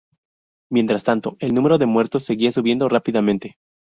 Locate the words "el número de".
1.39-1.85